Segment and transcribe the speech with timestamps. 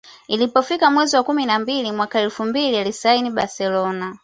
[0.27, 4.17] Ilipofika mwezi wa kumi na mbili mwaka elfu mbili alisainiwa Barcelona